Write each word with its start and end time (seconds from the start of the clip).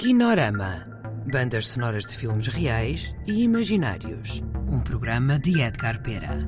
Kinorama. 0.00 0.86
Bandas 1.30 1.66
sonoras 1.66 2.06
de 2.06 2.16
filmes 2.16 2.46
reais 2.46 3.14
e 3.26 3.42
imaginários. 3.42 4.42
Um 4.66 4.80
programa 4.80 5.38
de 5.38 5.60
Edgar 5.60 6.02
Pera. 6.02 6.38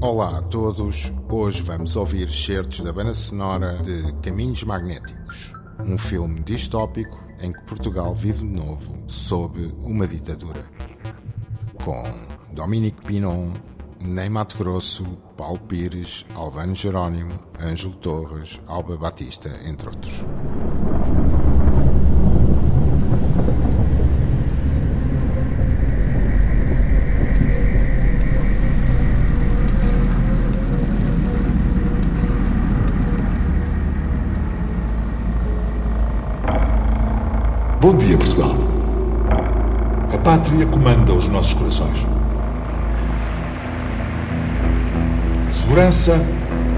Olá 0.00 0.38
a 0.38 0.42
todos. 0.42 1.12
Hoje 1.28 1.62
vamos 1.62 1.94
ouvir 1.94 2.28
certos 2.28 2.80
da 2.80 2.92
banda 2.92 3.12
sonora 3.12 3.80
de 3.84 4.12
Caminhos 4.22 4.64
Magnéticos, 4.64 5.52
um 5.86 5.96
filme 5.96 6.40
distópico 6.40 7.24
em 7.40 7.52
que 7.52 7.62
Portugal 7.62 8.12
vive 8.12 8.40
de 8.40 8.52
novo 8.52 9.04
sob 9.06 9.72
uma 9.84 10.04
ditadura. 10.04 10.64
Com 11.84 12.02
Dominique 12.52 13.00
Pinon, 13.06 13.52
Ney 14.02 14.30
Mato 14.30 14.56
Grosso, 14.56 15.04
Paulo 15.36 15.60
Pires, 15.60 16.24
Albano 16.34 16.74
Jerónimo, 16.74 17.38
Ângelo 17.62 17.92
Torres, 17.96 18.58
Alba 18.66 18.96
Batista, 18.96 19.50
entre 19.66 19.90
outros. 19.90 20.24
Bom 37.82 37.96
dia, 37.96 38.16
Portugal. 38.16 38.54
A 40.12 40.18
pátria 40.18 40.66
comanda 40.66 41.12
os 41.12 41.28
nossos 41.28 41.52
corações. 41.52 42.19
Segurança 45.70 46.20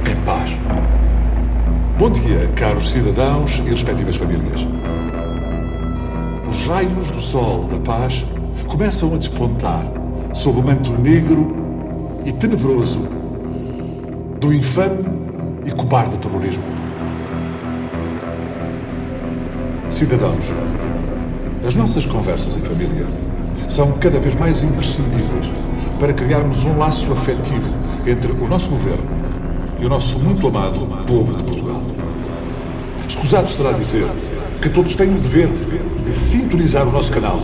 em 0.06 0.16
paz. 0.22 0.54
Bom 1.96 2.10
dia, 2.10 2.46
caros 2.54 2.90
cidadãos 2.90 3.62
e 3.64 3.70
respectivas 3.70 4.16
famílias. 4.16 4.66
Os 6.46 6.66
raios 6.66 7.10
do 7.10 7.18
sol 7.18 7.64
da 7.68 7.78
paz 7.78 8.22
começam 8.68 9.14
a 9.14 9.16
despontar 9.16 9.86
sob 10.34 10.60
o 10.60 10.62
manto 10.62 10.92
negro 11.00 11.56
e 12.26 12.32
tenebroso 12.32 13.08
do 14.38 14.52
infame 14.52 15.06
e 15.64 15.70
cobarde 15.70 16.18
terrorismo. 16.18 16.64
Cidadãos, 19.88 20.52
as 21.66 21.74
nossas 21.74 22.04
conversas 22.04 22.58
em 22.58 22.60
família 22.60 23.06
são 23.70 23.90
cada 23.92 24.20
vez 24.20 24.36
mais 24.36 24.62
imprescindíveis 24.62 25.50
para 25.98 26.12
criarmos 26.12 26.66
um 26.66 26.76
laço 26.76 27.10
afetivo 27.10 27.81
entre 28.06 28.32
o 28.32 28.48
nosso 28.48 28.70
governo 28.70 29.04
e 29.80 29.86
o 29.86 29.88
nosso 29.88 30.18
muito 30.18 30.46
amado 30.46 30.86
povo 31.06 31.36
de 31.36 31.44
Portugal. 31.44 31.82
Escusado 33.08 33.48
será 33.48 33.72
dizer 33.72 34.06
que 34.60 34.70
todos 34.70 34.94
têm 34.96 35.14
o 35.14 35.18
dever 35.18 35.48
de 36.04 36.12
sintonizar 36.12 36.86
o 36.86 36.92
nosso 36.92 37.12
canal, 37.12 37.40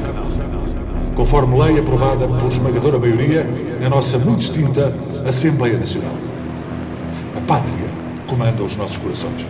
conforme 1.15 1.59
lei 1.59 1.79
aprovada 1.79 2.27
por 2.29 2.49
esmagadora 2.49 2.99
maioria 2.99 3.47
na 3.81 3.91
nossa 3.91 4.19
muito 4.19 4.41
distinta 4.41 4.95
Assembleia 5.27 5.79
Nacional. 5.79 6.15
A 7.37 7.41
pátria 7.41 7.89
comanda 8.27 8.63
os 8.63 8.77
nossos 8.77 8.99
corações. 8.99 9.47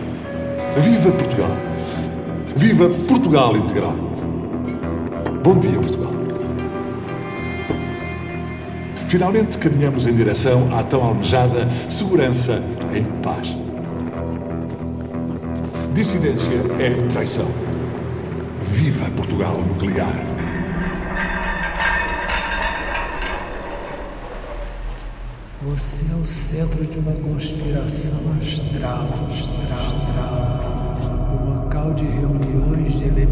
Viva 0.77 1.11
Portugal! 1.11 1.57
Viva 2.55 2.89
Portugal 3.07 3.55
integral! 3.55 3.95
Bom 5.43 5.57
dia, 5.59 5.79
Portugal! 5.79 6.18
Finalmente 9.09 9.57
caminhamos 9.57 10.05
em 10.05 10.15
direção 10.15 10.69
à 10.77 10.83
tão 10.83 11.03
almejada 11.03 11.67
segurança 11.89 12.61
em 12.93 13.03
paz. 13.23 13.57
Dissidência 15.95 16.61
é 16.79 16.91
traição. 17.11 17.47
Viva 18.61 19.09
Portugal 19.15 19.59
nuclear! 19.67 20.23
Você 25.63 26.11
é 26.11 26.15
o 26.15 26.25
centro 26.25 26.85
de 26.85 26.99
uma 26.99 27.13
conspiração 27.13 28.19
astral, 28.39 29.09
astral, 29.27 29.73
astral. 29.73 30.69
O 31.33 31.63
local 31.63 31.93
de 31.95 32.05
reuniões 32.05 32.93
de 32.93 33.05
elementais 33.05 33.28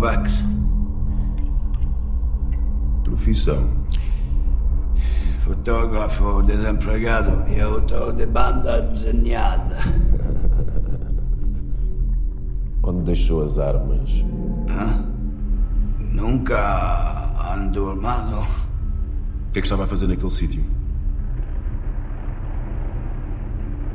Bax, 0.00 0.42
Profissão. 3.04 3.68
fotógrafo 5.40 6.42
desempregado 6.42 7.46
e 7.46 7.60
autor 7.60 8.14
de 8.14 8.24
banda 8.24 8.80
desenhada. 8.80 9.76
Onde 12.82 13.02
deixou 13.02 13.44
as 13.44 13.58
armas? 13.58 14.24
Nunca 16.14 17.34
ando 17.52 17.90
armado. 17.90 18.38
O 18.38 19.52
que 19.52 19.58
é 19.58 19.60
que 19.60 19.66
estava 19.66 19.84
a 19.84 19.86
fazer 19.86 20.06
naquele 20.06 20.30
sítio? 20.30 20.64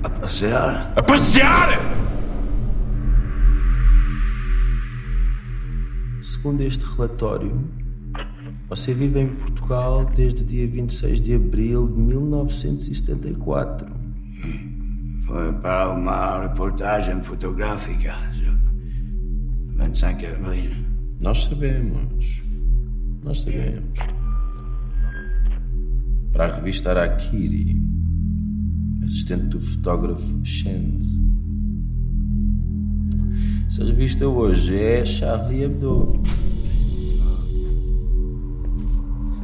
A 0.03 0.09
passear? 0.11 0.93
A 0.95 1.01
passear! 1.01 1.94
Segundo 6.45 6.61
este 6.61 6.85
relatório, 6.85 7.59
você 8.69 8.93
vive 8.93 9.19
em 9.19 9.29
Portugal 9.29 10.05
desde 10.15 10.43
dia 10.43 10.67
26 10.67 11.19
de 11.19 11.33
abril 11.33 11.87
de 11.87 11.99
1974. 11.99 13.91
Foi 15.25 15.53
para 15.53 15.89
uma 15.89 16.43
reportagem 16.43 17.23
fotográfica. 17.23 18.13
25 19.75 20.19
de 20.19 20.25
abril. 20.27 20.71
Nós 21.19 21.45
sabemos. 21.45 22.43
Nós 23.23 23.41
sabemos. 23.41 23.99
Para 26.31 26.45
a 26.45 26.55
revista 26.57 26.91
Arakiri, 26.91 27.75
assistente 29.03 29.45
do 29.45 29.59
fotógrafo 29.59 30.45
Shenz. 30.45 31.19
Se 33.67 33.81
a 33.81 33.85
revista 33.85 34.27
hoje 34.27 34.79
é 34.79 35.03
Charlie 35.03 35.63
Hebdo. 35.63 36.11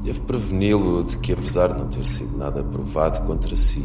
Devo 0.04 0.22
preveni-lo 0.22 1.04
de 1.04 1.18
que, 1.18 1.34
apesar 1.34 1.74
de 1.74 1.80
não 1.80 1.88
ter 1.88 2.06
sido 2.06 2.38
nada 2.38 2.64
provado 2.64 3.26
contra 3.26 3.56
si, 3.56 3.84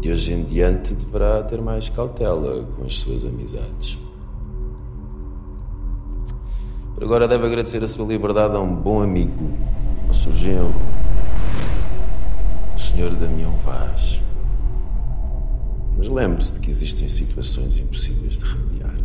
de 0.00 0.10
hoje 0.10 0.32
em 0.32 0.42
diante 0.42 0.94
deverá 0.94 1.42
ter 1.42 1.60
mais 1.60 1.88
cautela 1.90 2.64
com 2.74 2.84
as 2.84 2.94
suas 2.94 3.24
amizades. 3.24 3.98
Por 6.94 7.04
agora 7.04 7.28
deve 7.28 7.46
agradecer 7.46 7.84
a 7.84 7.88
sua 7.88 8.06
liberdade 8.06 8.56
a 8.56 8.60
um 8.60 8.74
bom 8.74 9.02
amigo, 9.02 9.52
ao 10.08 10.14
seu 10.14 10.32
genro, 10.32 10.74
o 12.74 12.78
Sr. 12.78 13.14
Damião 13.16 13.54
Vaz. 13.58 14.25
Mas 15.96 16.08
lembre-se 16.08 16.54
de 16.54 16.60
que 16.60 16.70
existem 16.70 17.08
situações 17.08 17.78
impossíveis 17.78 18.38
de 18.38 18.44
remediar. 18.44 18.96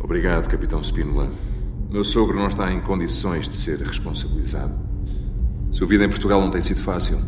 Obrigado, 0.00 0.48
Capitão 0.48 0.82
Spínola. 0.82 1.30
Meu 1.90 2.02
sogro 2.02 2.38
não 2.38 2.48
está 2.48 2.72
em 2.72 2.80
condições 2.80 3.48
de 3.48 3.54
ser 3.54 3.78
responsabilizado. 3.80 4.74
Sua 5.70 5.86
vida 5.86 6.04
em 6.04 6.08
Portugal 6.08 6.40
não 6.40 6.50
tem 6.50 6.60
sido 6.60 6.80
fácil. 6.80 7.18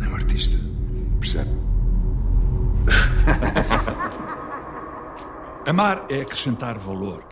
É 0.00 0.08
um 0.08 0.14
artista, 0.14 0.56
percebe? 1.20 1.50
Amar 5.66 6.06
é 6.08 6.20
acrescentar 6.20 6.78
valor. 6.78 7.24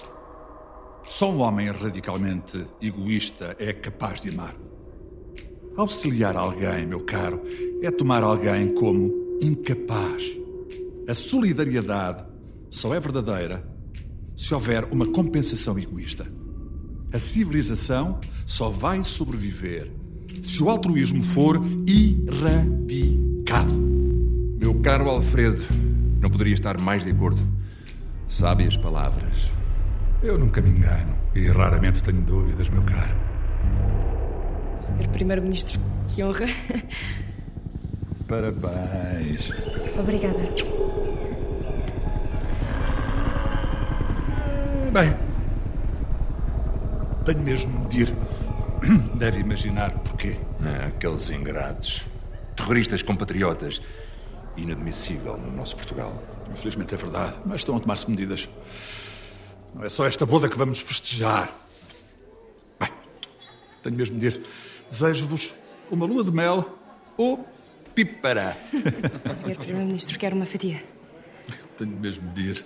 Só 1.07 1.31
um 1.31 1.41
homem 1.41 1.71
radicalmente 1.71 2.67
egoísta 2.83 3.55
é 3.59 3.73
capaz 3.73 4.21
de 4.21 4.31
amar. 4.31 4.55
Auxiliar 5.77 6.37
alguém, 6.37 6.87
meu 6.87 7.01
caro, 7.01 7.43
é 7.83 7.91
tomar 7.91 8.23
alguém 8.23 8.73
como 8.75 9.13
incapaz. 9.43 10.37
A 11.09 11.15
solidariedade 11.15 12.25
só 12.71 12.95
é 12.95 13.01
verdadeira 13.01 13.67
se 14.37 14.55
houver 14.55 14.85
uma 14.93 15.07
compensação 15.07 15.79
egoísta. 15.79 16.27
A 17.13 17.19
civilização 17.19 18.21
só 18.47 18.71
vai 18.71 19.03
sobreviver 19.03 19.91
se 20.43 20.63
o 20.63 20.71
altruísmo 20.71 21.23
for 21.23 21.61
erradicado. 21.87 23.73
Meu 24.59 24.75
Meu 24.75 24.81
caro 24.81 25.09
Alfredo, 25.09 25.65
não 26.21 26.31
poderia 26.31 26.55
estar 26.55 26.81
mais 26.81 27.05
de 27.05 27.11
acordo. 27.11 27.43
Sábias 28.29 28.77
palavras. 28.77 29.51
Eu 30.23 30.39
nunca 30.39 30.61
me 30.61 30.71
engano 30.71 31.19
e 31.35 31.47
raramente 31.49 32.03
tenho 32.03 32.23
dúvidas, 32.23 32.69
meu 32.69 32.83
caro. 32.83 33.24
Senhor 34.79 35.09
Primeiro-Ministro, 35.09 35.81
que 36.09 36.23
honra. 36.23 36.47
Parabéns. 38.29 39.51
Obrigada. 39.99 40.39
Bem, 44.93 45.13
tenho 47.25 47.41
mesmo 47.41 47.89
de 47.89 48.03
ir. 48.03 48.15
Deve 49.17 49.41
imaginar 49.41 49.91
porquê. 49.91 50.37
Ah, 50.63 50.87
aqueles 50.87 51.31
ingratos. 51.31 52.05
Terroristas 52.55 53.03
compatriotas. 53.03 53.81
Inadmissível 54.57 55.37
no 55.37 55.51
nosso 55.51 55.75
Portugal. 55.75 56.23
Infelizmente 56.53 56.95
é 56.95 56.99
verdade, 56.99 57.35
mas 57.45 57.63
estão 57.63 57.77
a 57.77 57.81
tomar-se 57.81 58.09
medidas. 58.09 58.49
Não 59.75 59.85
é 59.85 59.89
só 59.89 60.07
esta 60.07 60.25
boda 60.25 60.49
que 60.49 60.57
vamos 60.57 60.81
festejar. 60.81 61.53
Tenho 63.85 63.97
mesmo 63.97 64.19
de 64.19 64.29
ir. 64.29 64.41
Desejo-vos 64.89 65.55
uma 65.91 66.07
lua 66.07 66.25
de 66.25 66.33
mel 66.33 66.79
ou 67.19 67.47
pípara. 67.95 68.57
Senhor 69.35 69.57
Primeiro-Ministro, 69.59 70.19
quer 70.19 70.33
uma 70.33 70.47
fatia? 70.47 70.83
Tenho 71.77 71.97
mesmo 71.99 72.27
de 72.33 72.51
ir. 72.51 72.65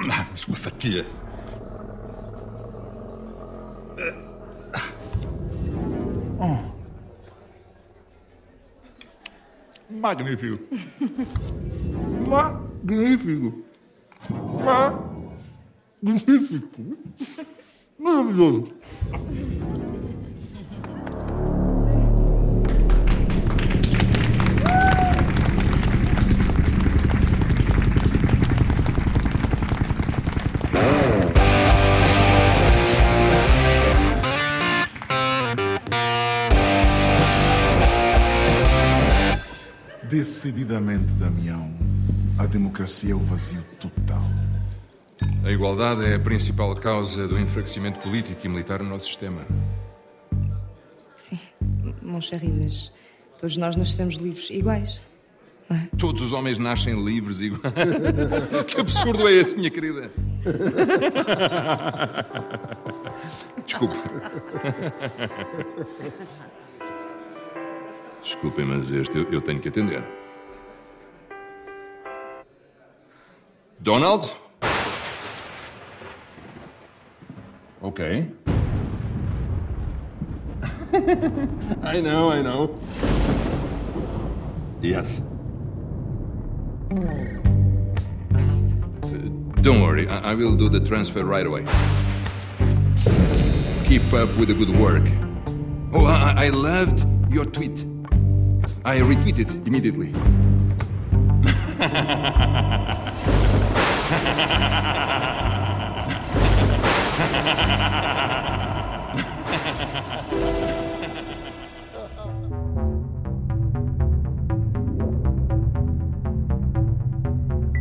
Ah, 0.00 0.26
Mas 0.30 0.44
uma 0.46 0.56
fatia. 0.56 1.06
Oh. 6.40 6.72
Magnífico. 9.90 10.58
Magnífico. 12.26 13.64
Magnífico. 16.02 16.88
Maravilhoso. 17.98 18.74
Decididamente, 40.14 41.12
Damião, 41.14 41.68
a 42.38 42.46
democracia 42.46 43.10
é 43.10 43.14
o 43.16 43.18
vazio 43.18 43.64
total. 43.80 44.22
A 45.44 45.50
igualdade 45.50 46.04
é 46.04 46.14
a 46.14 46.20
principal 46.20 46.72
causa 46.76 47.26
do 47.26 47.36
enfraquecimento 47.36 47.98
político 47.98 48.46
e 48.46 48.48
militar 48.48 48.80
no 48.80 48.90
nosso 48.90 49.06
sistema. 49.06 49.44
Sim, 51.16 51.40
mon 52.00 52.20
chéri, 52.20 52.46
mas 52.46 52.92
todos 53.40 53.56
nós 53.56 53.74
nascemos 53.74 54.14
livres, 54.14 54.50
iguais. 54.50 55.02
Todos 55.98 56.22
os 56.22 56.32
homens 56.32 56.60
nascem 56.60 57.04
livres 57.04 57.40
e. 57.40 57.50
que 58.68 58.80
absurdo 58.80 59.26
é 59.26 59.32
esse, 59.32 59.56
minha 59.56 59.70
querida? 59.70 60.12
Desculpe. 63.66 63.98
Desculpem, 68.24 68.64
mas 68.64 68.90
este 68.90 69.18
eu, 69.18 69.30
eu 69.30 69.40
tenho 69.42 69.60
que 69.60 69.68
atender. 69.68 70.02
Donald? 73.80 74.32
Ok. 77.82 78.00
I 81.84 82.00
know, 82.00 82.30
I 82.30 82.40
know. 82.40 82.80
Yes. 84.80 85.20
Uh, 86.90 86.96
don't 89.60 89.82
worry, 89.82 90.08
I, 90.08 90.32
I 90.32 90.34
will 90.34 90.56
do 90.56 90.70
the 90.70 90.80
transfer 90.80 91.24
right 91.24 91.46
away. 91.46 91.66
Keep 93.86 94.14
up 94.14 94.34
with 94.38 94.48
the 94.48 94.54
good 94.54 94.70
work. 94.78 95.02
Oh, 95.92 96.06
I, 96.06 96.46
I 96.46 96.48
loved 96.48 97.04
your 97.30 97.44
tweet. 97.44 97.84
I 98.86 99.00
retweeted 99.00 99.66
immediately. 99.66 100.12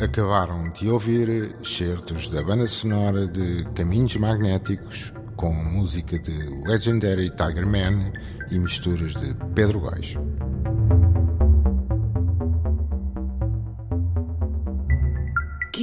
Acabaram 0.01 0.71
de 0.71 0.89
ouvir 0.89 1.53
certos 1.63 2.29
da 2.29 2.41
banda 2.41 2.65
sonora 2.65 3.27
de 3.27 3.65
Caminhos 3.75 4.15
Magnéticos 4.15 5.13
com 5.35 5.53
música 5.53 6.17
de 6.17 6.31
Legendary 6.65 7.29
Tiger 7.31 7.65
Man 7.65 8.13
e 8.50 8.57
misturas 8.57 9.15
de 9.15 9.35
Pedro 9.53 9.81
Gás. 9.81 10.15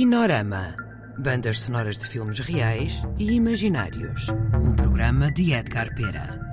Kinorama. 0.01 0.75
Bandas 1.19 1.59
sonoras 1.59 1.99
de 1.99 2.07
filmes 2.07 2.39
reais 2.39 3.03
e 3.19 3.33
imaginários. 3.33 4.29
Um 4.65 4.75
programa 4.75 5.31
de 5.31 5.53
Edgar 5.53 5.95
Pera. 5.95 6.50